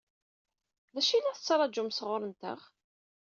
D 0.93 0.95
acu 0.99 1.13
i 1.15 1.19
la 1.19 1.37
tettṛaǧum 1.37 1.89
sɣur-nteɣ? 1.91 2.59